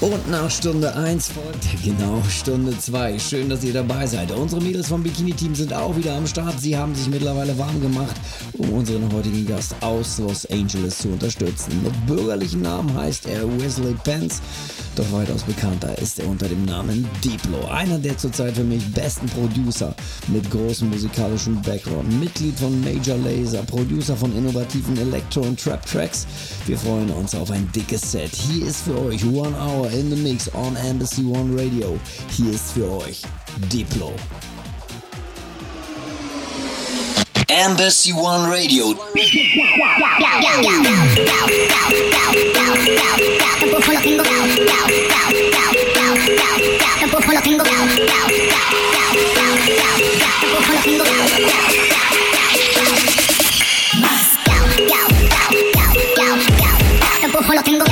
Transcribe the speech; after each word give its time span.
Und 0.00 0.30
nach 0.30 0.50
Stunde 0.50 0.96
1 0.96 1.28
folgt 1.28 1.66
genau 1.84 2.22
Stunde 2.26 2.76
2. 2.76 3.18
Schön, 3.18 3.50
dass 3.50 3.62
ihr 3.62 3.74
dabei 3.74 4.06
seid. 4.06 4.30
Unsere 4.32 4.62
Mädels 4.62 4.88
vom 4.88 5.02
Bikini-Team 5.02 5.54
sind 5.54 5.74
auch 5.74 5.94
wieder 5.94 6.14
am 6.14 6.26
Start. 6.26 6.58
Sie 6.58 6.74
haben 6.74 6.94
sich 6.94 7.10
mittlerweile 7.10 7.58
warm 7.58 7.82
gemacht, 7.82 8.16
um 8.54 8.70
unseren 8.70 9.12
heutigen 9.12 9.46
Gast 9.46 9.74
aus 9.82 10.18
Los 10.18 10.46
Angeles 10.46 11.00
zu 11.00 11.08
unterstützen. 11.08 11.82
Mit 11.82 12.06
bürgerlichen 12.06 12.62
Namen 12.62 12.94
heißt 12.94 13.26
er 13.26 13.46
Wesley 13.60 13.94
Pence. 14.02 14.40
Doch 14.96 15.12
weitaus 15.12 15.42
bekannter 15.42 15.96
ist 15.98 16.18
er 16.18 16.28
unter 16.28 16.48
dem 16.48 16.64
Namen 16.64 17.06
Diplo. 17.22 17.66
Einer 17.68 17.98
der 17.98 18.16
zurzeit 18.16 18.56
für 18.56 18.64
mich 18.64 18.84
besten 18.92 19.26
Producer 19.26 19.94
mit 20.28 20.50
großem 20.50 20.88
musikalischen 20.88 21.60
Background. 21.62 22.18
Mitglied 22.18 22.58
von 22.58 22.80
Major 22.80 23.18
Laser, 23.18 23.62
Producer 23.62 24.16
von 24.16 24.34
innovativen 24.36 24.96
Electro- 24.96 25.42
und 25.42 25.60
Trap-Tracks. 25.62 26.26
Wir 26.66 26.78
freuen 26.78 27.10
uns 27.10 27.34
auf 27.34 27.50
ein 27.50 27.70
dickes 27.74 28.12
Set. 28.12 28.30
Hier 28.34 28.66
ist 28.66 28.82
für 28.82 28.98
euch 28.98 29.24
One 29.24 29.54
Hour 29.56 29.89
in 29.92 30.10
the 30.10 30.16
Mix 30.16 30.48
on 30.54 30.76
Embassy 30.76 31.24
One 31.24 31.54
Radio. 31.56 31.98
Hier 32.30 32.52
ist 32.52 32.72
für 32.72 32.90
euch 32.90 33.22
Diplo. 33.72 34.12
Embassy 37.48 38.12
One 38.12 38.48
Radio. 38.48 38.96
tengo 57.70 57.89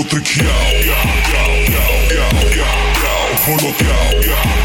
triqueado, 0.00 0.48
coloteado, 3.44 4.22
Lo 4.24 4.61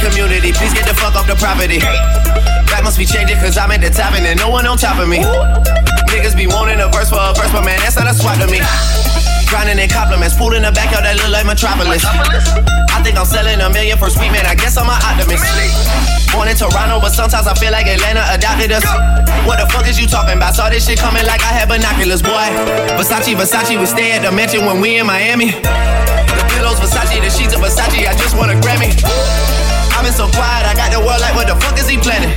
community, 0.00 0.52
please 0.52 0.72
get 0.72 0.88
the 0.88 0.96
fuck 0.96 1.14
off 1.14 1.28
the 1.28 1.36
property. 1.36 1.78
That 2.72 2.80
must 2.82 2.96
be 2.96 3.04
changing 3.04 3.36
cause 3.36 3.60
I'm 3.60 3.70
at 3.70 3.84
the 3.84 3.92
top 3.92 4.16
and 4.16 4.24
no 4.40 4.48
one 4.48 4.64
on 4.64 4.80
top 4.80 4.96
of 4.98 5.08
me. 5.08 5.20
Niggas 6.10 6.34
be 6.34 6.48
wanting 6.48 6.80
a 6.80 6.88
verse 6.88 7.12
for 7.12 7.20
a 7.20 7.36
verse, 7.36 7.52
but 7.52 7.62
man, 7.62 7.78
that's 7.84 7.94
not 8.00 8.08
a 8.08 8.14
swap 8.16 8.40
to 8.40 8.48
me. 8.48 8.58
Grinding 9.52 9.78
in 9.78 9.90
compliments, 9.90 10.34
pool 10.38 10.54
in 10.56 10.62
the 10.62 10.72
backyard 10.72 11.04
that 11.04 11.18
look 11.20 11.30
like 11.30 11.44
Metropolis. 11.44 12.06
I 12.06 13.02
think 13.02 13.18
I'm 13.18 13.26
selling 13.26 13.60
a 13.60 13.68
million 13.68 13.98
for 13.98 14.08
sweet 14.08 14.32
man, 14.32 14.46
I 14.46 14.54
guess 14.54 14.78
I'm 14.78 14.88
an 14.88 14.96
optimist. 14.96 15.44
Born 16.32 16.48
in 16.48 16.56
Toronto, 16.56 17.02
but 17.02 17.10
sometimes 17.10 17.50
I 17.50 17.54
feel 17.58 17.74
like 17.74 17.90
Atlanta 17.90 18.24
adopted 18.30 18.70
us. 18.70 18.86
What 19.44 19.58
the 19.58 19.66
fuck 19.68 19.84
is 19.90 19.98
you 19.98 20.06
talking 20.06 20.38
about? 20.38 20.54
Saw 20.54 20.70
this 20.70 20.86
shit 20.86 21.02
coming 21.02 21.26
like 21.26 21.42
I 21.42 21.52
had 21.52 21.68
binoculars, 21.68 22.22
boy. 22.22 22.48
Versace, 22.94 23.34
Versace, 23.34 23.74
we 23.74 23.86
stay 23.86 24.14
at 24.14 24.22
the 24.22 24.30
mansion 24.30 24.64
when 24.64 24.80
we 24.80 25.02
in 25.02 25.06
Miami. 25.06 25.50
The 25.50 26.44
pillows 26.54 26.78
Versace, 26.78 27.18
the 27.18 27.30
sheets 27.30 27.52
of 27.52 27.60
Versace, 27.60 28.06
I 28.06 28.14
just 28.14 28.38
want 28.38 28.54
a 28.54 28.56
Grammy. 28.62 28.94
I've 30.00 30.08
been 30.08 30.16
so 30.16 30.32
quiet, 30.32 30.64
I 30.64 30.72
got 30.72 30.88
the 30.88 30.96
world 30.96 31.20
like, 31.20 31.36
what 31.36 31.44
the 31.44 31.52
fuck 31.60 31.76
is 31.76 31.84
he 31.84 32.00
planning? 32.00 32.32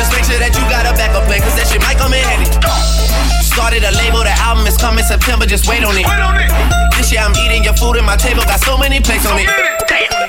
Just 0.00 0.16
make 0.16 0.24
sure 0.24 0.40
that 0.40 0.56
you 0.56 0.64
got 0.72 0.88
a 0.88 0.96
backup 0.96 1.28
plan, 1.28 1.44
cause 1.44 1.52
that 1.60 1.68
shit 1.68 1.84
might 1.84 2.00
come 2.00 2.16
in 2.16 2.24
handy. 2.24 2.48
Started 3.44 3.84
a 3.84 3.92
label, 4.00 4.24
the 4.24 4.32
album 4.40 4.64
is 4.64 4.80
coming 4.80 5.04
September, 5.04 5.44
just 5.44 5.68
wait 5.68 5.84
on 5.84 5.92
it. 5.92 6.08
This 6.96 7.12
year 7.12 7.20
I'm 7.20 7.36
eating 7.36 7.68
your 7.68 7.76
food 7.76 8.00
and 8.00 8.08
my 8.08 8.16
table 8.16 8.48
got 8.48 8.64
so 8.64 8.80
many 8.80 8.96
plates 8.96 9.28
on 9.28 9.36
it. 9.36 9.44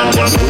one, 0.00 0.16
one, 0.16 0.40
one. 0.40 0.49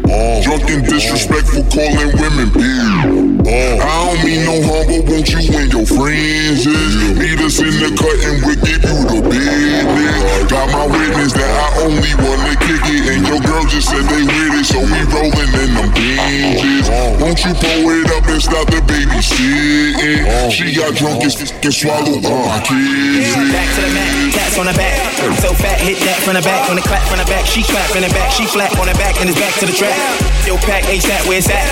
Uh, 0.11 0.43
and 0.71 0.83
disrespectful, 0.87 1.63
calling 1.71 2.11
women 2.19 2.51
bitch. 2.51 3.47
Uh, 3.47 3.79
I 3.79 4.11
don't 4.11 4.19
mean 4.23 4.43
no 4.43 4.59
harm, 4.67 4.87
but 4.87 5.03
won't 5.07 5.27
you 5.31 5.39
and 5.55 5.71
your 5.71 5.87
friends 5.87 6.67
is? 6.67 6.93
Meet 7.15 7.39
us 7.39 7.59
in 7.59 7.75
the 7.79 7.91
cut 7.95 8.19
and 8.27 8.43
we'll 8.43 8.59
give 8.59 8.83
you 8.83 8.99
the 9.07 9.19
business. 9.23 10.51
Got 10.51 10.67
my 10.71 10.83
witness 10.87 11.31
that 11.31 11.47
I 11.47 11.87
only 11.87 12.11
wanna 12.19 12.55
kick 12.59 12.83
it, 12.91 13.03
and 13.07 13.23
your 13.23 13.39
girl 13.39 13.63
just 13.71 13.87
said 13.87 14.03
they 14.11 14.23
with 14.27 14.59
it, 14.59 14.67
so 14.67 14.83
we 14.83 14.99
rolling 15.15 15.51
in 15.63 15.69
them 15.79 15.89
binges. 15.95 16.91
Won't 17.19 17.39
you 17.47 17.55
pull 17.55 17.87
it 17.95 18.11
up 18.11 18.27
and 18.27 18.41
stop 18.43 18.67
the 18.67 18.83
babysitting? 18.83 20.51
She 20.51 20.75
got 20.75 20.91
drunk 20.95 21.23
and, 21.23 21.31
and 21.39 21.73
swallowed 21.73 22.25
all 22.27 22.51
my 22.51 22.59
kids. 22.67 23.31
Back 23.31 23.69
to 23.75 23.81
the 23.83 23.91
mat, 23.95 24.33
tats 24.35 24.59
on 24.59 24.67
the 24.67 24.75
back. 24.75 24.99
So 25.39 25.55
fat, 25.55 25.79
hit 25.79 26.03
that 26.03 26.19
from 26.23 26.35
the 26.35 26.43
back. 26.43 26.67
When 26.67 26.75
the 26.75 26.83
clap 26.83 27.07
from 27.07 27.19
the 27.19 27.29
back, 27.31 27.45
she 27.47 27.63
clap 27.63 27.87
from 27.91 28.01
the 28.03 28.11
back. 28.11 28.31
She 28.35 28.45
flat 28.45 28.75
on 28.75 28.87
the 28.87 28.97
back 28.99 29.15
and 29.21 29.29
it's 29.29 29.39
back 29.39 29.53
to 29.59 29.65
the 29.65 29.73
track. 29.73 30.00
Yo, 30.45 30.57
pack 30.57 30.83
ASAP, 30.89 31.27
where's 31.27 31.45
that? 31.45 31.65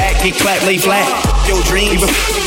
Act, 0.00 0.24
get 0.24 0.34
clap, 0.40 0.60
lay 0.66 0.78
flat. 0.78 1.06
Yo, 1.48 1.60
dream, 1.68 2.00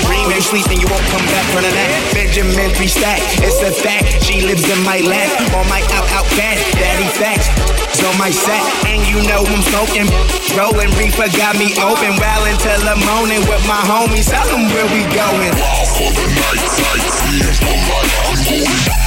dream. 0.06 0.25
When 0.27 0.38
you 0.38 0.46
sleep, 0.46 0.65
then 0.65 0.80
you 0.82 0.89
won't 0.89 1.06
come 1.13 1.24
back 1.30 1.46
from 1.53 1.63
the 1.63 1.72
nap. 1.72 1.92
Benjamin 2.13 2.70
three 2.74 2.89
stack, 2.89 3.22
it's 3.42 3.62
a 3.62 3.72
fact. 3.72 4.24
She 4.24 4.42
lives 4.42 4.65
in 4.70 4.80
my 4.84 5.00
lap, 5.06 5.30
on 5.53 5.68
my 5.70 5.82
out 5.94 6.08
out 6.13 6.27
cat. 6.34 6.58
Daddy 6.77 7.10
facts, 7.15 7.50
on 8.03 8.15
my 8.18 8.32
sack, 8.32 8.63
and 8.89 9.01
you 9.08 9.22
know 9.27 9.46
I'm 9.46 9.63
smoking. 9.70 10.08
Rolling 10.58 10.92
reefer 10.98 11.30
got 11.38 11.58
me 11.58 11.74
open, 11.80 12.18
well 12.18 12.44
until 12.50 12.80
the 12.84 12.98
morning 13.08 13.42
with 13.46 13.63
my 13.68 13.82
homies. 13.86 14.30
Tell 14.30 14.48
them 14.50 14.68
where 14.74 14.88
we 14.92 15.06
going. 15.13 15.53
Wild 15.58 15.89
for 15.94 16.12
the 16.12 16.25
night, 16.27 16.63
sight, 16.68 17.06
seeing 17.22 17.48
the 17.48 17.74
light, 17.88 18.12
I'm 18.27 18.39
going. 18.50 19.02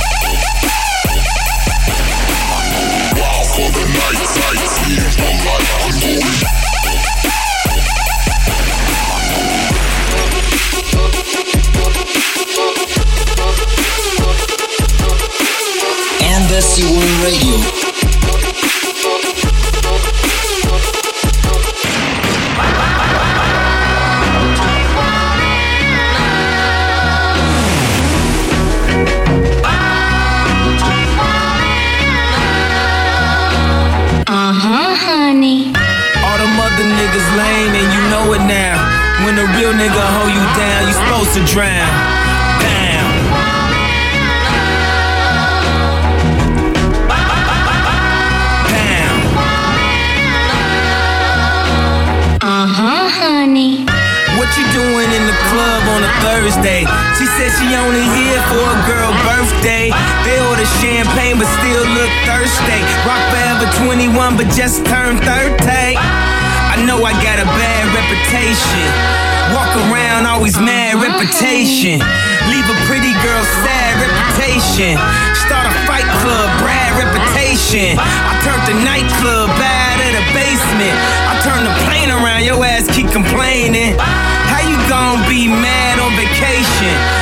Embassy 16.22 16.84
One 16.84 17.22
Radio. 17.24 17.95
She 57.66 57.74
only 57.74 58.06
here 58.14 58.38
for 58.46 58.62
a 58.62 58.78
girl 58.86 59.10
birthday. 59.26 59.90
Fill 60.22 60.54
the 60.54 60.62
champagne 60.78 61.34
but 61.34 61.50
still 61.58 61.82
look 61.98 62.12
thirsty. 62.22 62.78
Rock 63.02 63.18
forever 63.34 63.66
21 63.82 64.38
but 64.38 64.46
just 64.54 64.86
turned 64.86 65.18
30. 65.26 65.98
I 65.98 66.78
know 66.86 67.02
I 67.02 67.10
got 67.26 67.42
a 67.42 67.48
bad 67.58 67.90
reputation. 67.90 68.86
Walk 69.50 69.66
around 69.90 70.30
always 70.30 70.54
mad 70.62 71.02
reputation. 71.02 71.98
Leave 72.46 72.68
a 72.70 72.78
pretty 72.86 73.10
girl 73.26 73.42
sad 73.66 73.98
reputation. 73.98 74.94
Start 75.34 75.66
a 75.66 75.74
fight 75.90 76.06
club, 76.22 76.46
Brad 76.62 76.94
reputation. 76.94 77.98
I 77.98 78.38
turned 78.46 78.62
the 78.70 78.78
nightclub 78.86 79.50
bad 79.58 79.98
at 80.06 80.14
the 80.14 80.24
basement. 80.30 80.94
I 81.26 81.34
turned 81.42 81.66
the 81.66 81.74
plane 81.82 82.14
around, 82.14 82.46
your 82.46 82.62
ass 82.62 82.86
keep 82.94 83.10
complaining. 83.10 83.98
How 83.98 84.62
you 84.62 84.78
gon' 84.86 85.26
be 85.26 85.50
mad 85.50 85.98
on 85.98 86.14
vacation? 86.14 87.15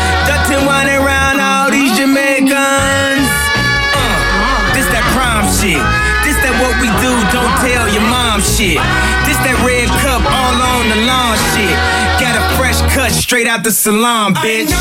shit. 5.65 5.81
This 6.25 6.37
that 6.45 6.53
what 6.61 6.77
we 6.77 6.93
do, 7.01 7.13
don't 7.33 7.55
tell 7.65 7.89
your 7.89 8.05
mom 8.05 8.45
shit. 8.45 8.77
This 9.25 9.41
that 9.41 9.57
red 9.65 9.89
cup 10.05 10.21
all 10.21 10.57
on 10.61 10.93
the 10.93 11.01
lawn 11.09 11.37
shit. 11.57 11.77
Got 12.21 12.37
a 12.37 12.45
fresh 12.61 12.81
cut 12.93 13.11
straight 13.11 13.49
out 13.49 13.65
the 13.65 13.73
salon, 13.73 14.35
bitch. 14.35 14.73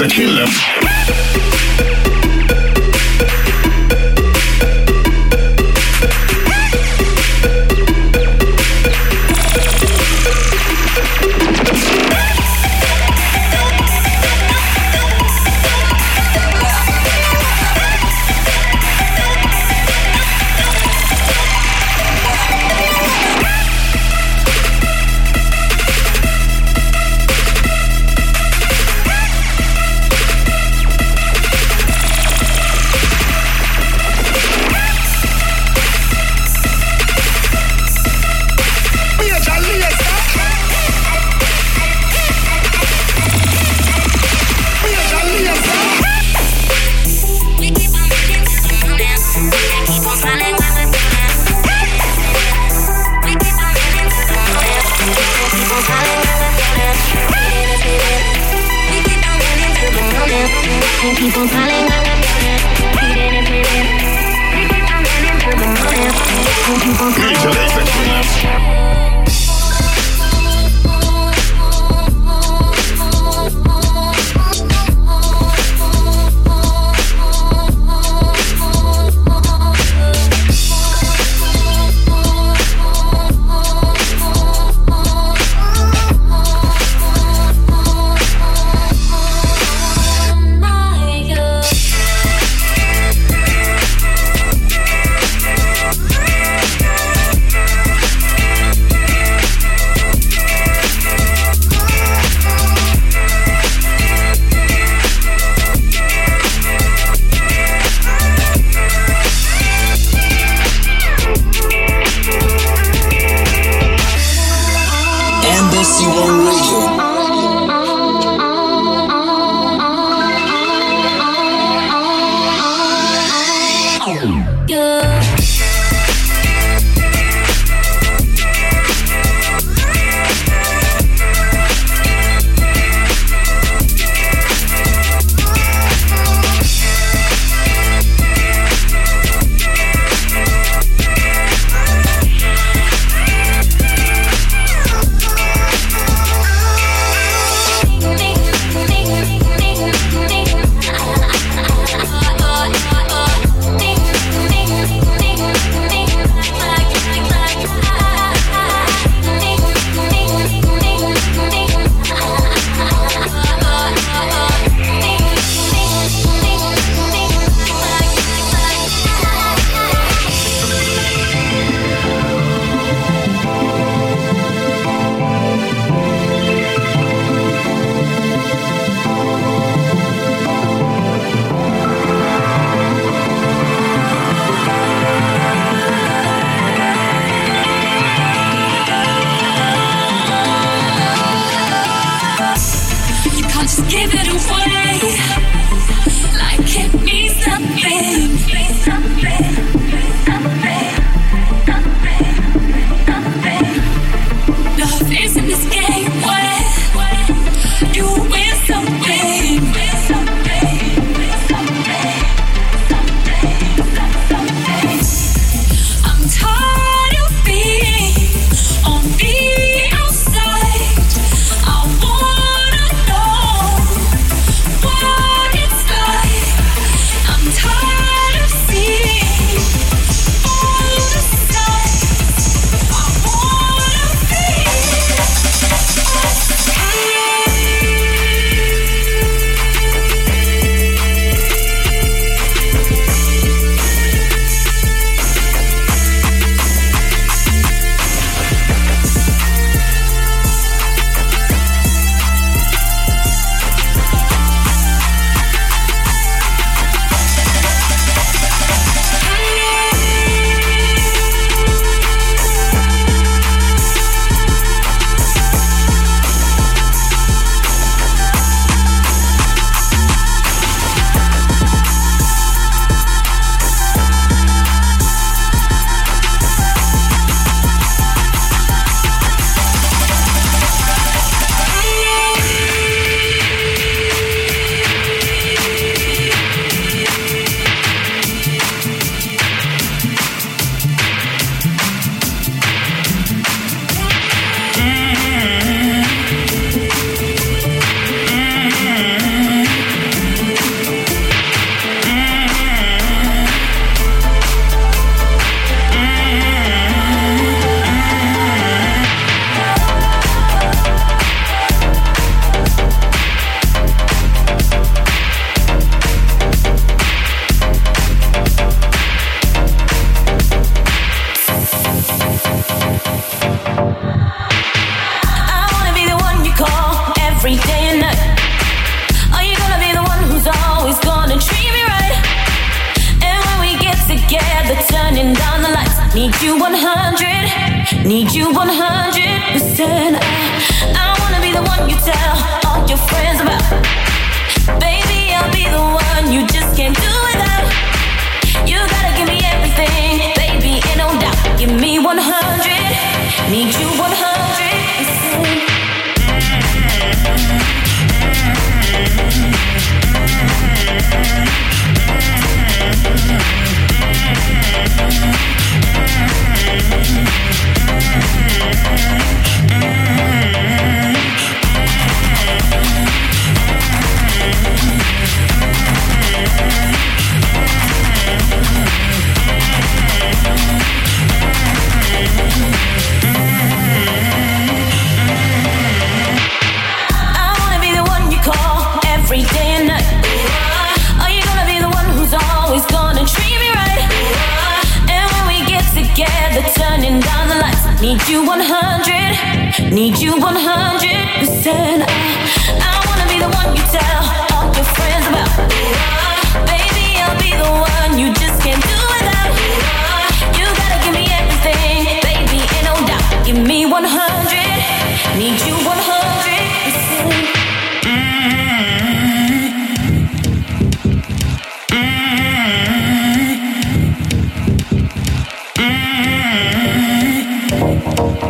A 0.00 0.06
killer. 0.06 0.87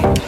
Bye. 0.02 0.27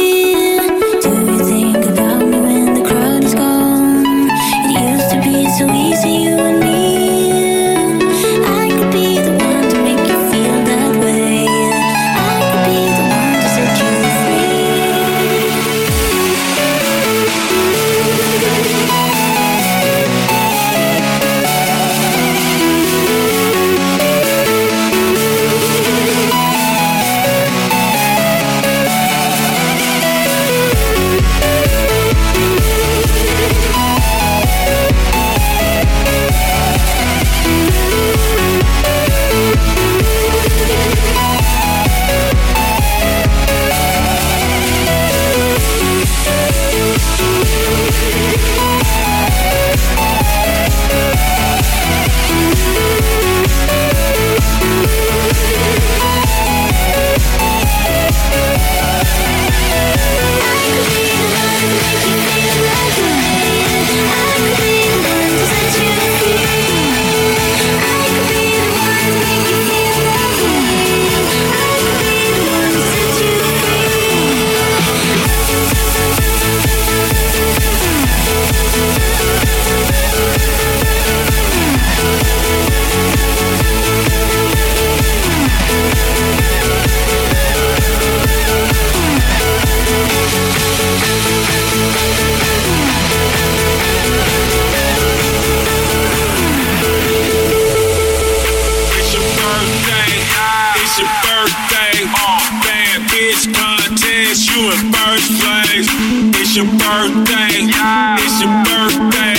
It's 100.91 100.99
your 100.99 101.07
birthday. 101.23 102.03
Oh 102.19 102.59
man, 102.67 103.07
bitch 103.07 103.47
contest. 103.55 104.51
You 104.51 104.71
in 104.73 104.91
first 104.91 105.31
place. 105.39 105.87
It's 106.35 106.53
your 106.53 106.65
birthday. 106.65 107.71
It's 108.19 108.41
your 108.41 108.51
birthday. 108.65 109.30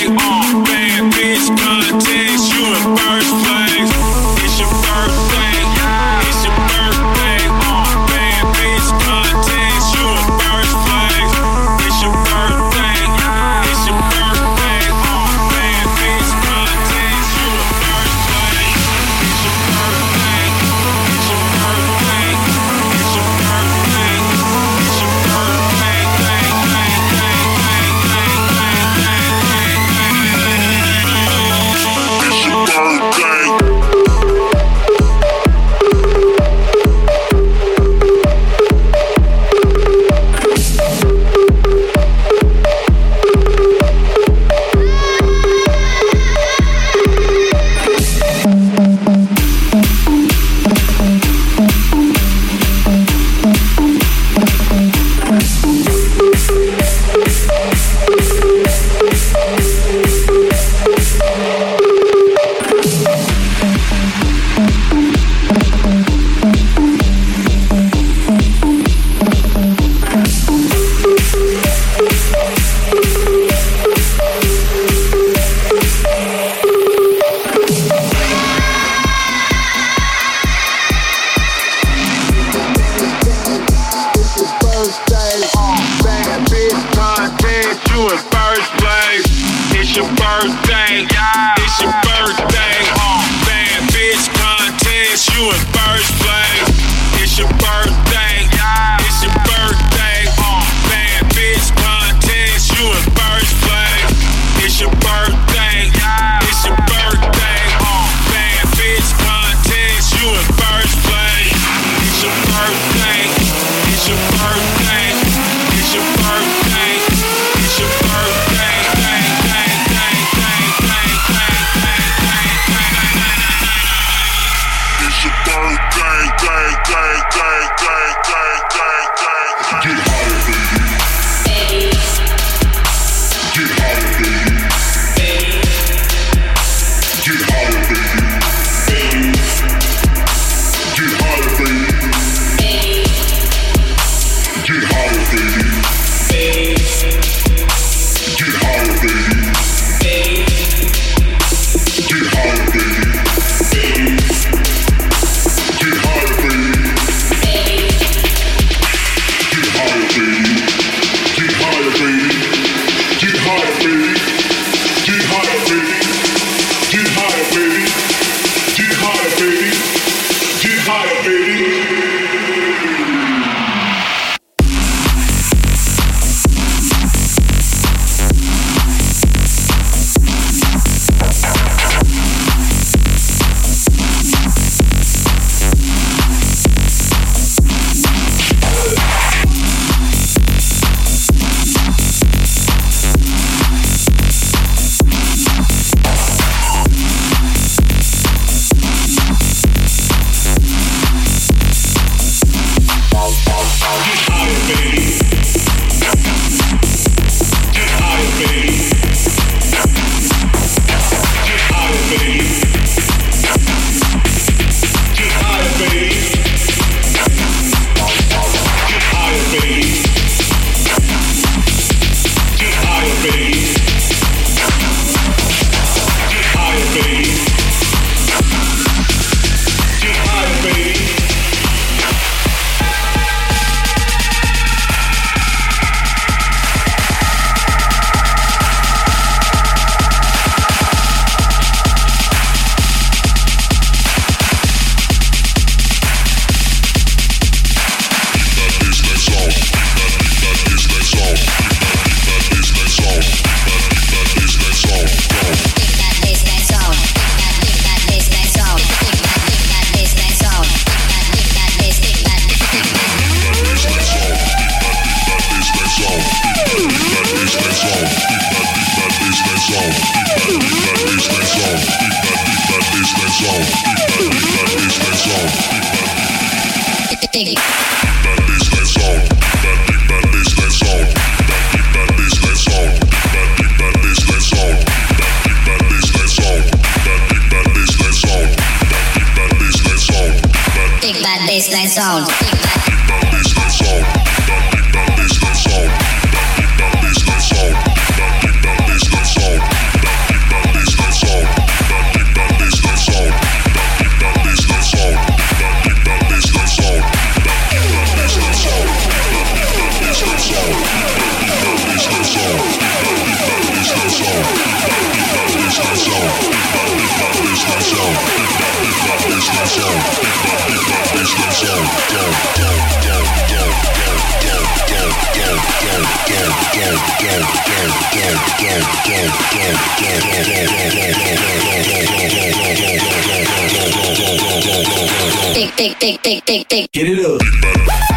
Get 336.93 337.09
it 337.09 337.25
up. 337.25 338.12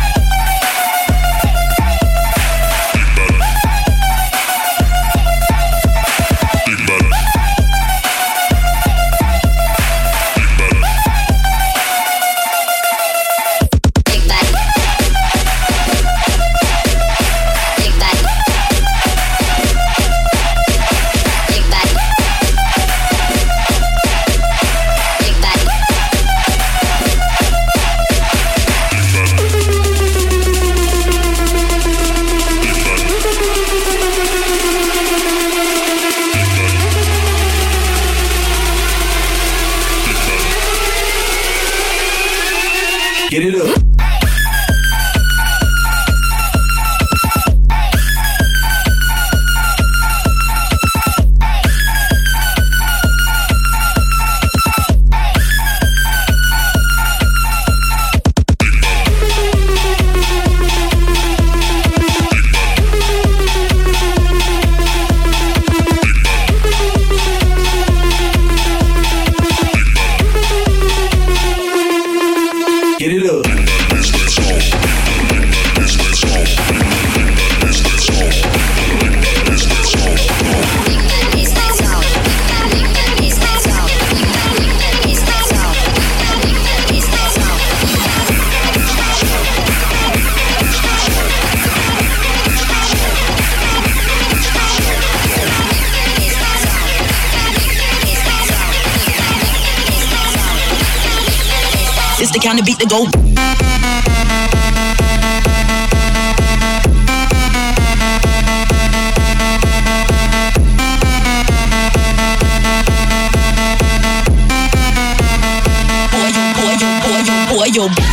your 117.75 118.04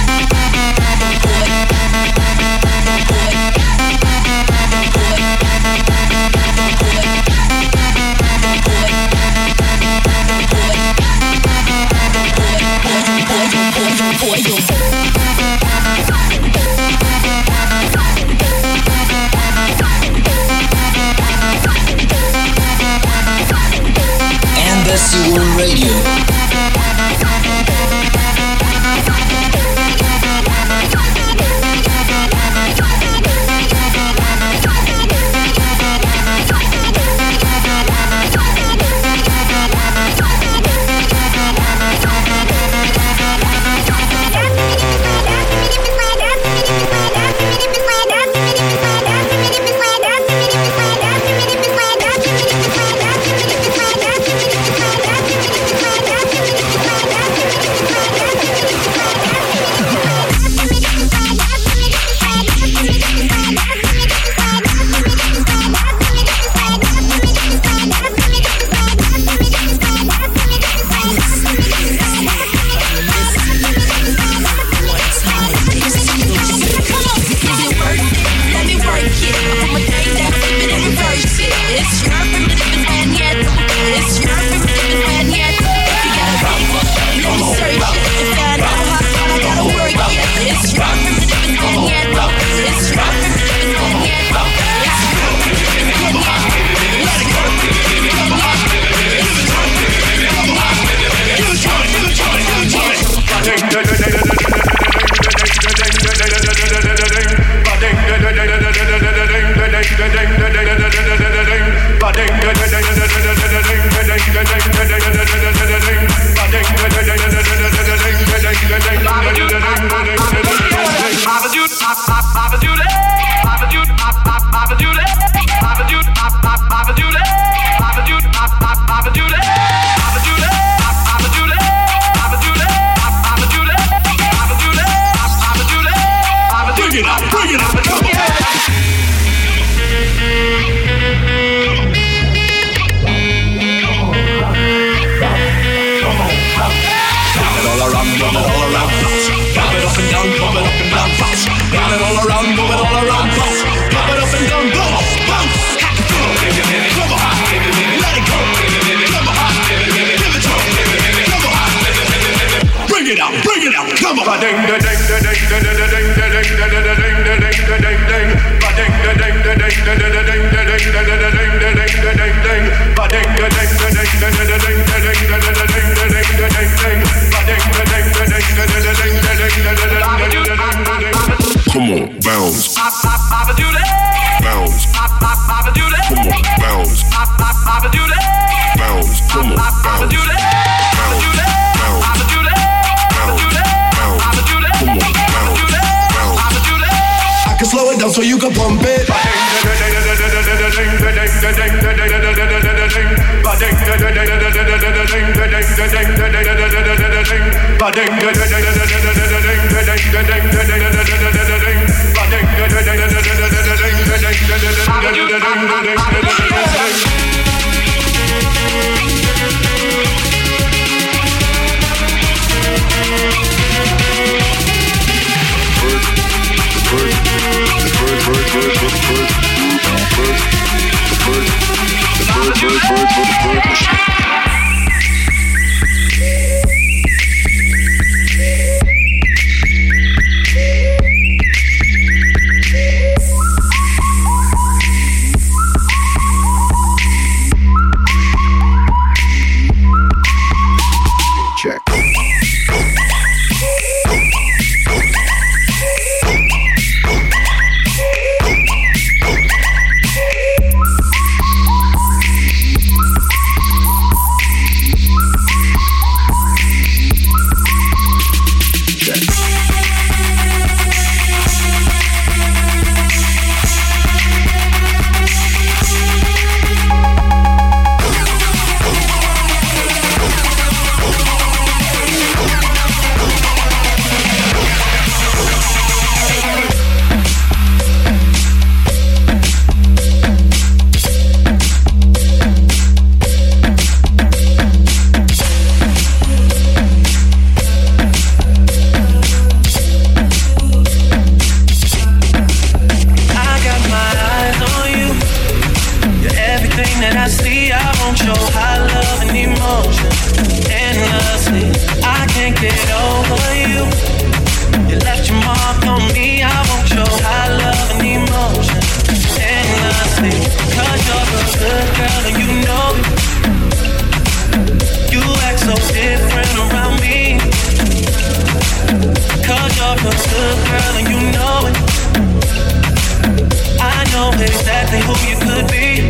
exactly 334.93 335.01
who 335.07 335.15
you 335.29 335.37
could 335.41 335.67
be. 335.71 336.09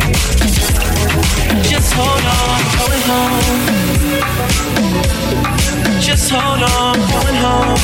Just 1.69 1.93
hold 1.93 2.25
on, 2.39 2.61
going 2.77 3.03
home. 3.09 3.43
Just 6.01 6.31
hold 6.31 6.63
on, 6.63 6.95
going 7.11 7.37
home. 7.45 7.79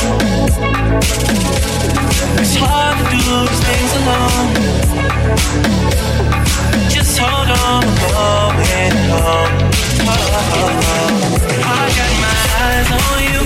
It's 2.40 2.56
hard 2.56 2.96
to 2.98 3.04
do 3.10 3.18
these 3.48 3.60
things 3.68 3.92
alone. 4.00 4.50
Just 6.88 7.18
hold 7.18 7.48
on, 7.48 7.82
going 7.82 8.96
home. 9.10 9.70
Oh, 10.02 10.18
I 11.64 11.86
got 11.98 12.12
my 12.26 12.40
eyes 12.64 12.90
on 13.00 13.18
you. 13.32 13.42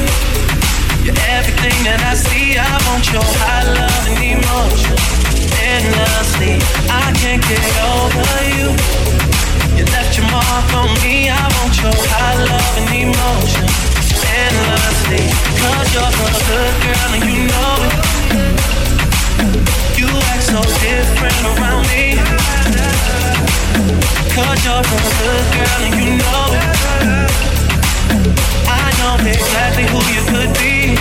You're 1.05 1.23
everything 1.29 1.79
that 1.85 2.01
I 2.03 2.15
see. 2.15 2.59
I 2.59 2.63
want 2.89 3.05
your 3.13 3.23
high 3.23 3.54
get 7.49 7.61
over 7.93 8.41
you. 8.57 8.69
You 9.77 9.85
left 9.93 10.17
your 10.17 10.27
mark 10.31 10.69
on 10.73 10.89
me. 11.05 11.29
I 11.29 11.45
want 11.57 11.75
your 11.83 11.93
high 11.93 12.37
love 12.41 12.77
and 12.81 12.89
emotion 12.89 13.69
endlessly. 14.25 15.25
Cause 15.61 15.89
you're 15.93 16.09
a 16.09 16.33
good 16.49 16.75
girl 16.85 17.11
and 17.17 17.25
you 17.29 17.39
know 17.53 17.75
it. 17.85 17.95
You 19.99 20.09
act 20.33 20.45
so 20.49 20.61
different 20.81 21.39
around 21.53 21.85
me. 21.93 22.17
Cause 24.33 24.59
you're 24.65 24.81
a 24.81 25.01
good 25.21 25.47
girl 25.53 25.81
and 25.85 25.95
you 26.01 26.09
know 26.17 26.45
it. 26.57 26.67
I 28.73 28.89
know 29.01 29.15
exactly 29.21 29.85
who 29.93 30.01
you 30.17 30.23
could 30.33 30.53
be. 30.57 30.97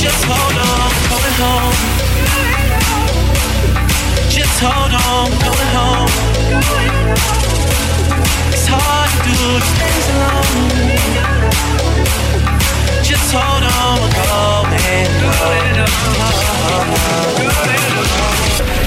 Just 0.00 0.24
hold 0.24 0.56
on, 0.56 0.88
going 1.10 1.36
home. 1.44 2.00
Just 4.28 4.60
hold 4.60 4.92
on, 4.92 5.30
going 5.40 5.72
home. 5.78 6.10
It's 8.52 8.66
hard 8.68 9.10
to 9.10 9.18
do 9.24 9.60
things 9.78 10.06
alone. 10.14 10.90
Just 13.02 13.32
hold 13.32 13.64
on, 13.64 13.98
going 13.98 14.28
home. 14.28 14.70
You're 17.38 17.54
the 17.64 18.79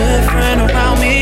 good 0.00 0.24
friend 0.30 0.60
around 0.62 0.98
me. 1.00 1.19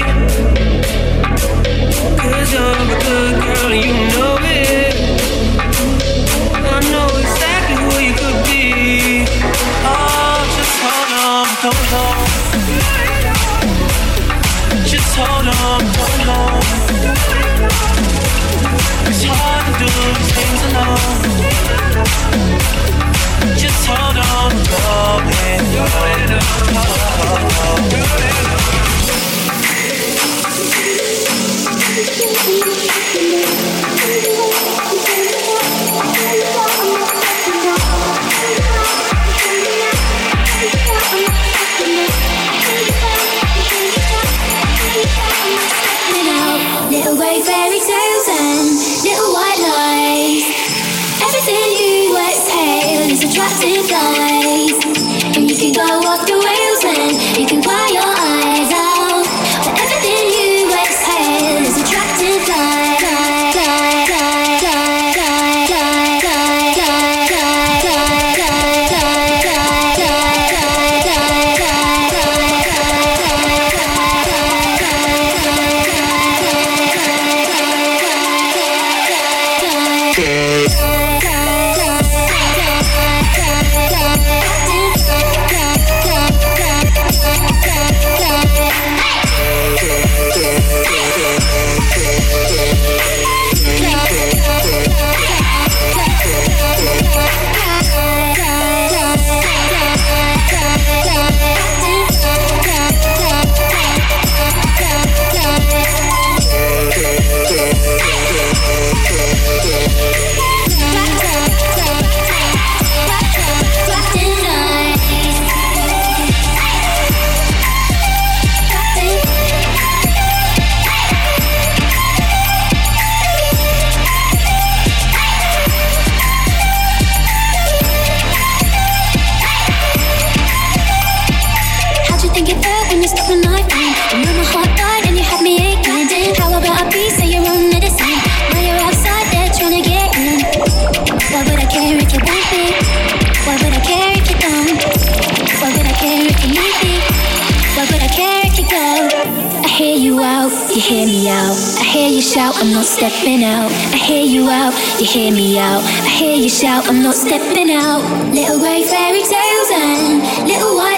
I'm 152.61 152.73
not 152.73 152.87
stepping 152.87 153.45
out. 153.45 153.71
I 153.95 153.97
hear 153.97 154.25
you 154.25 154.51
out, 154.51 154.75
you 154.99 155.07
hear 155.07 155.31
me 155.31 155.59
out. 155.59 155.81
I 155.83 156.09
hear 156.09 156.35
you 156.35 156.49
shout, 156.49 156.89
I'm 156.89 157.03
not 157.03 157.15
stepping 157.15 157.71
out. 157.71 158.03
Little 158.35 158.59
grey 158.59 158.83
fairy 158.83 159.23
tales 159.23 159.71
and 159.73 160.49
little 160.49 160.75
white. 160.75 160.98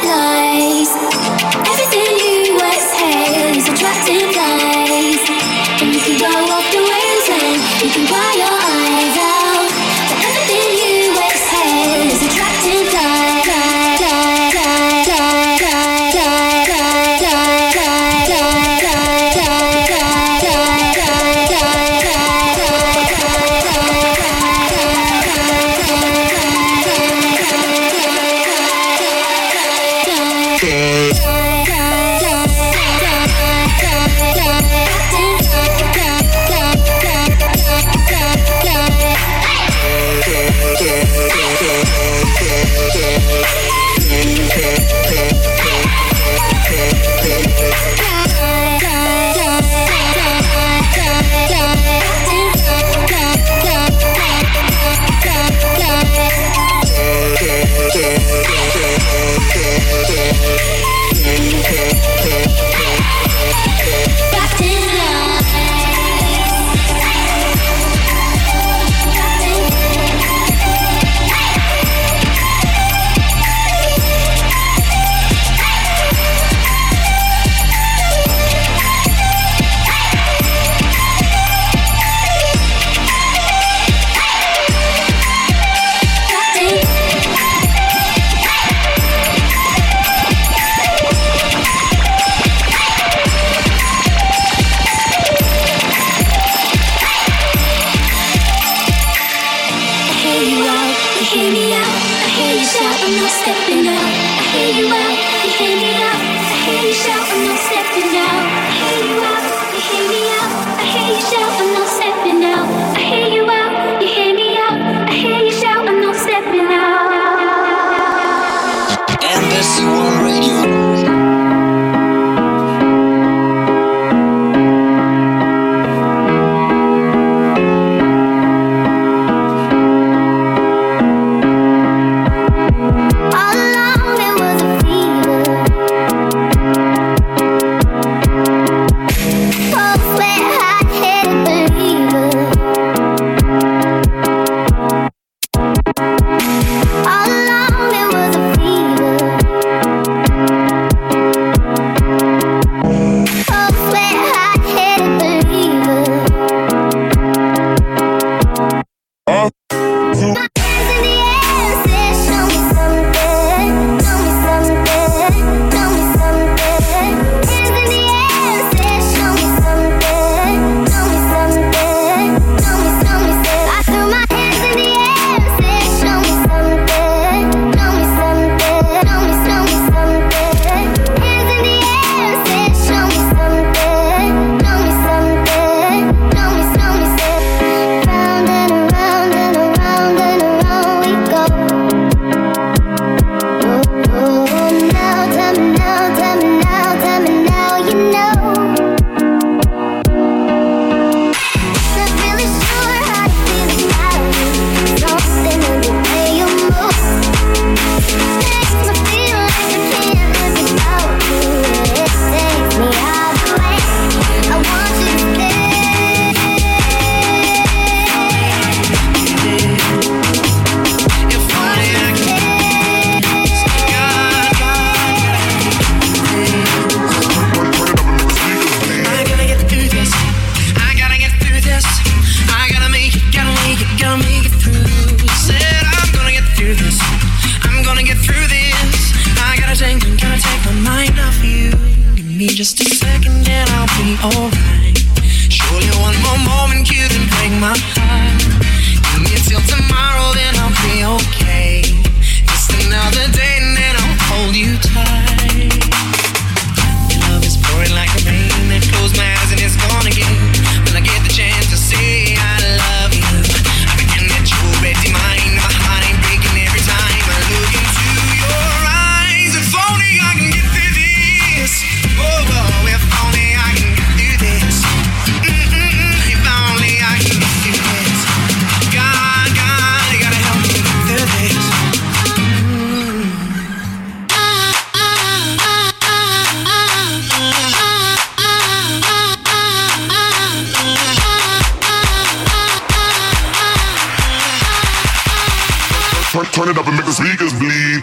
Turn 296.61 296.69
it 296.69 296.79
up 296.79 296.87
and 296.87 296.97
make 296.97 297.07
the 297.07 297.13
speakers 297.13 297.55
bleed. 297.55 298.03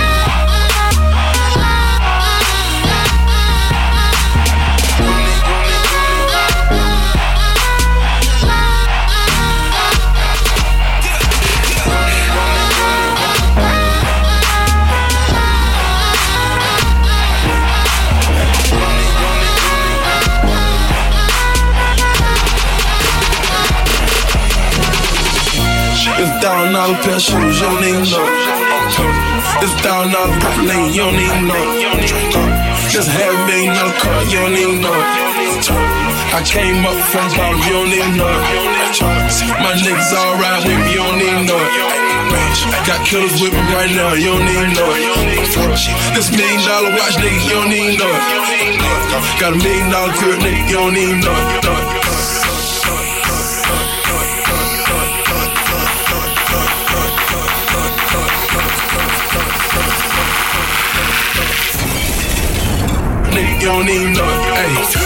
dollar 26.86 27.02
pair 27.02 27.18
you 27.18 27.58
don't 27.66 27.82
even 27.82 28.06
know. 28.06 28.26
It's 29.58 29.74
thousand 29.82 30.12
dollar 30.14 30.30
propylene, 30.38 30.94
you 30.94 31.02
don't 31.02 31.18
even 31.18 31.48
know. 31.50 31.64
Just 32.90 33.10
half 33.10 33.34
a 33.34 33.46
million 33.46 33.74
dollar 33.74 33.92
car, 33.98 34.22
you 34.30 34.38
don't 34.38 34.54
even 34.54 34.78
know. 34.80 34.94
I 36.30 36.42
came 36.46 36.86
up 36.86 36.98
from 37.10 37.26
bottom, 37.34 37.58
you 37.66 37.74
don't 37.74 37.90
even 37.90 38.14
know. 38.14 38.30
My 39.66 39.74
niggas 39.82 40.14
all 40.14 40.38
ride 40.38 40.62
with 40.62 40.78
me, 40.78 40.94
you 40.94 41.02
don't 41.02 41.22
even 41.26 41.46
know. 41.50 41.62
Got 42.86 43.02
killers 43.06 43.34
with 43.42 43.52
me 43.52 43.62
right 43.74 43.90
now, 43.90 44.14
you 44.14 44.30
don't 44.30 44.46
even 44.46 44.70
know. 44.78 44.90
This 46.14 46.30
million 46.30 46.62
dollar 46.62 46.90
watch, 46.94 47.18
nigga, 47.18 47.40
you 47.50 47.56
don't 47.58 47.72
even 47.72 47.98
know. 47.98 48.14
Got 49.42 49.54
a 49.54 49.58
million 49.58 49.90
dollar 49.90 50.12
crib, 50.14 50.38
nigga, 50.38 50.70
you 50.70 50.76
don't 50.76 50.96
even 50.96 51.20
know. 51.20 52.05
don't 63.66 63.84
need 63.84 64.14
none. 64.14 64.54
Ayy. 64.54 65.05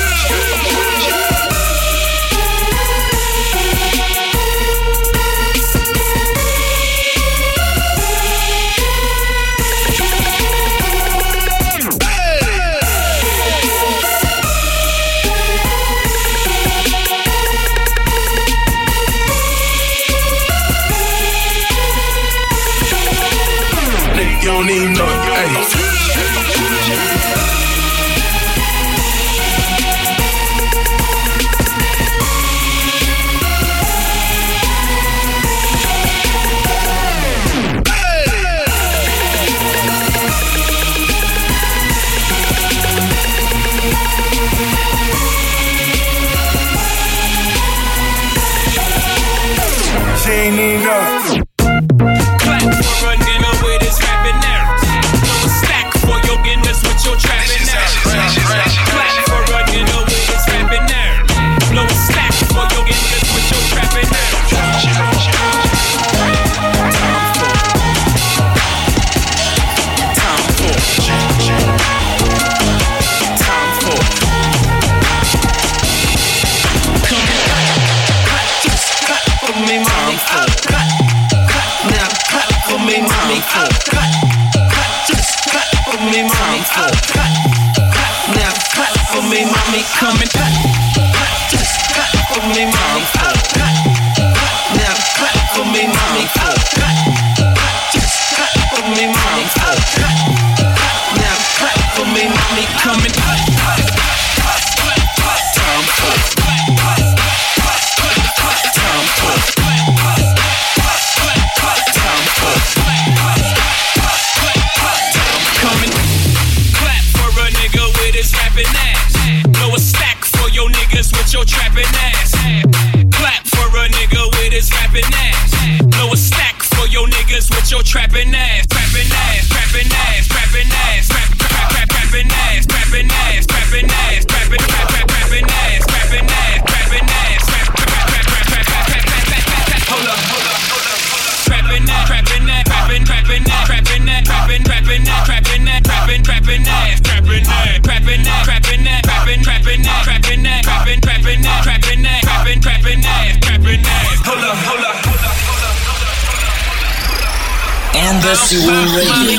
Embassy 157.95 158.57
Radio. 158.66 159.05
Molly, 159.09 159.38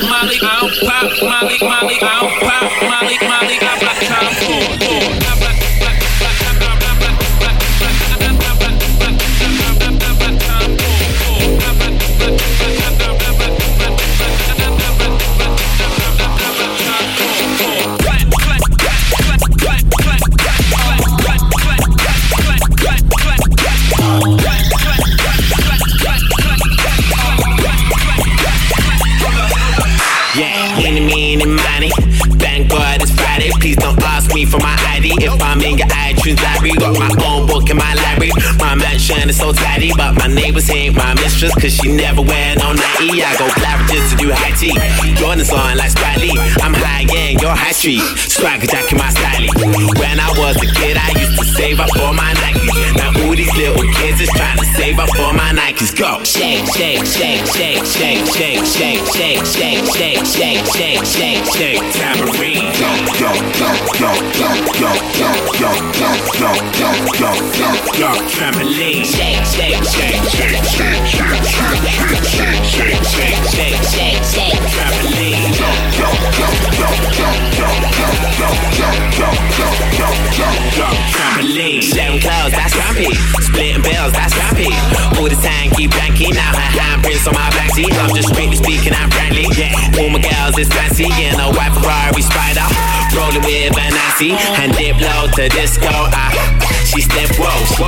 daddy, 39.53 39.91
but 39.95 40.13
my 40.17 40.27
neighbors 40.27 40.67
here 40.67 40.80
my 41.41 41.49
cause 41.57 41.73
she 41.73 41.89
never 41.89 42.21
wear 42.21 42.55
no 42.57 42.73
nighty. 42.73 43.23
I 43.23 43.33
go 43.37 43.47
Claridge's 43.49 44.11
to 44.11 44.15
do 44.15 44.29
high 44.29 44.53
tea. 44.53 44.77
Jordan's 45.17 45.49
on 45.49 45.77
like 45.77 45.89
Spike 45.89 46.17
Lee. 46.21 46.37
I'm 46.61 46.73
high 46.73 47.05
end, 47.09 47.41
you're 47.41 47.49
high 47.55 47.73
street. 47.73 48.01
Swagger 48.29 48.67
jack 48.67 48.91
in 48.91 48.97
my 48.97 49.09
style. 49.09 49.49
When 49.97 50.19
I 50.19 50.29
was 50.37 50.55
a 50.61 50.69
kid, 50.69 50.97
I 50.97 51.09
used 51.17 51.39
to 51.39 51.45
save 51.45 51.79
up 51.79 51.89
for 51.97 52.13
my 52.13 52.33
Nikes. 52.45 52.69
Now 52.93 53.09
all 53.25 53.33
these 53.33 53.49
little 53.57 53.81
kids 53.97 54.21
is 54.21 54.29
trying 54.37 54.57
to 54.57 54.65
save 54.77 54.99
up 54.99 55.09
for 55.17 55.33
my 55.33 55.49
Nikes. 55.53 55.89
Go. 55.97 56.21
Shake, 56.23 56.65
shake, 56.77 57.05
shake, 57.09 57.45
shake, 57.49 57.85
shake, 57.89 58.25
shake, 58.29 58.61
shake, 58.65 59.01
shake, 59.09 59.45
shake, 59.49 59.85
shake, 59.89 60.25
shake, 60.25 60.65
shake, 60.69 61.05
shake, 61.05 61.45
shake, 61.49 61.81
tambourine. 61.97 62.69
Yo, 62.77 62.89
yo, 63.17 63.33
yo, 63.57 63.73
yo, 63.97 64.13
yo, 64.37 64.53
yo, 64.77 64.93
yo, 65.17 65.33
yo, 65.57 65.73
yo, 65.97 66.13
yo, 66.37 66.37
yo, 66.37 66.53
yo, 67.17 67.33
yo, 67.57 67.69
yo. 67.97 68.09
Trampoline. 68.29 69.05
Shake, 69.05 69.45
shake, 69.45 69.83
shake, 69.89 70.21
shake, 70.29 70.63
shake, 70.63 71.05
shake, 71.05 71.30
clothes, 82.21 82.53
I 82.53 82.65
strap. 82.69 82.95
Splitting 83.41 83.81
bills, 83.81 84.13
I 84.13 84.25
strap. 84.29 84.57
All 85.17 85.27
the 85.27 85.39
time, 85.41 85.73
keep 85.75 85.91
blanking. 85.91 86.33
Now 86.37 86.53
her 86.53 86.71
handprints 86.77 87.25
on 87.27 87.33
my 87.33 87.49
black. 87.51 87.73
I'm 87.73 88.13
just 88.15 88.29
strictly 88.29 88.57
speaking, 88.57 88.93
I'm 88.93 89.09
friendly. 89.09 89.49
All 89.97 90.09
my 90.09 90.21
girls 90.21 90.57
is 90.57 90.69
fancy. 90.69 91.09
In 91.09 91.39
a 91.41 91.49
white 91.51 91.73
Ferrari 91.73 92.21
Spider. 92.21 92.65
Rolling 93.17 93.43
with 93.43 93.73
Vanassi. 93.73 94.37
And 94.61 94.71
dip 94.77 95.01
low 95.01 95.27
to 95.35 95.49
disco. 95.49 95.89
I 95.89 96.80
she 96.91 97.01
step 97.01 97.31
whoa. 97.39 97.47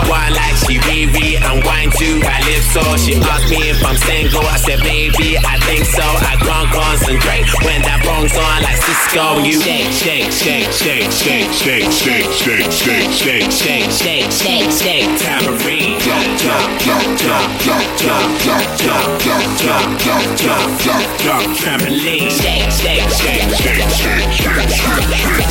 Wine 0.09 0.33
like 0.33 0.55
she 0.63 0.79
Riri. 0.87 1.35
And 1.35 1.63
wine 1.65 1.91
to 1.91 2.07
her 2.23 2.39
lips. 2.47 2.71
So 2.71 2.81
she 2.95 3.19
asked 3.19 3.49
me 3.51 3.69
if 3.69 3.83
I'm 3.83 3.97
single. 3.97 4.45
I 4.47 4.57
said, 4.57 4.79
maybe, 4.79 5.37
I 5.37 5.59
think 5.67 5.83
so. 5.85 6.03
I 6.03 6.39
can't 6.39 6.69
concentrate 6.71 7.47
when 7.67 7.81
that 7.83 7.99
bong's 8.07 8.31
on 8.39 8.63
like 8.63 8.79
Sisqo. 8.79 9.43
You 9.43 9.59
shake, 9.59 9.91
shake, 9.91 10.31
shake, 10.31 10.71
shake, 10.71 11.11
shake, 11.11 11.51
shake, 11.51 11.91
shake, 11.91 12.31
shake, 12.31 12.71
shake, 12.71 13.11
shake, 13.11 13.51
shake, 13.51 13.91
shake, 13.91 14.31
shake, 14.31 14.71
shake, 14.71 15.09
tambourine. 15.19 15.99
Jump, 15.99 16.39
jump, 16.39 16.67
jump, 16.79 17.03
jump, 17.19 17.59
jump, 17.59 17.99
jump, 17.99 18.63
jump, 18.79 18.79
jump, 18.79 19.03
jump, 19.19 19.43
jump, 19.59 19.99
jump, 19.99 20.27
jump, 20.39 20.67
jump, 20.79 21.03
jump, 21.19 21.43
trampoline. 21.59 22.31
Shake, 22.31 22.71
shake, 22.71 23.03
shake, 23.11 23.51
shake, 23.51 23.83
shake, 23.99 24.31
shake, 24.31 24.63
shake, 24.63 25.03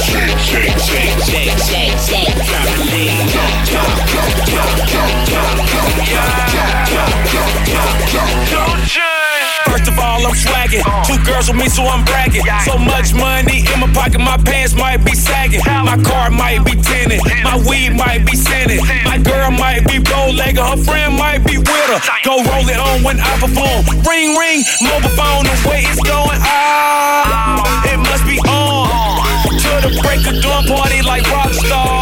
shake, 0.08 0.40
shake, 0.40 1.16
shake, 1.20 1.58
shake, 1.68 1.96
shake, 2.00 2.32
trampoline. 2.48 3.20
Jump, 3.22 3.32
jump, 3.32 3.41
First 9.66 9.88
of 9.88 9.98
all, 9.98 10.26
I'm 10.26 10.34
swagging. 10.34 10.82
Two 11.06 11.18
girls 11.24 11.48
with 11.48 11.56
me, 11.56 11.68
so 11.68 11.82
I'm 11.82 12.04
bragging. 12.04 12.42
So 12.64 12.78
much 12.78 13.14
money 13.14 13.64
in 13.72 13.80
my 13.80 13.90
pocket, 13.92 14.20
my 14.20 14.36
pants 14.36 14.74
might 14.74 15.04
be 15.04 15.14
sagging. 15.14 15.60
My 15.66 16.00
car 16.02 16.30
might 16.30 16.64
be 16.64 16.72
tinted. 16.72 17.20
My 17.42 17.56
weed 17.68 17.90
might 17.96 18.26
be 18.26 18.36
scented. 18.36 18.80
My 19.04 19.18
girl 19.18 19.50
might 19.50 19.86
be 19.86 19.98
bow 19.98 20.30
legged. 20.30 20.58
Her 20.58 20.76
friend 20.76 21.16
might 21.16 21.44
be 21.46 21.58
with 21.58 21.88
her. 21.90 22.00
Go 22.24 22.42
roll 22.44 22.68
it 22.68 22.78
on 22.78 23.02
when 23.02 23.18
I 23.20 23.32
perform. 23.40 23.82
Ring, 24.06 24.36
ring, 24.36 24.62
mobile 24.82 25.14
phone. 25.16 25.44
The 25.44 25.56
way 25.68 25.82
it's 25.88 26.02
going 26.02 26.38
ah, 26.42 27.92
it 27.92 27.98
must 27.98 28.24
be 28.26 28.38
on. 28.48 29.24
To 29.48 29.88
the 29.88 30.00
break 30.02 30.26
of 30.26 30.42
dawn 30.42 30.66
party 30.66 31.02
like 31.02 31.28
rock 31.30 31.52
stars. 31.52 32.01